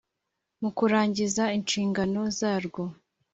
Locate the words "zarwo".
2.37-2.83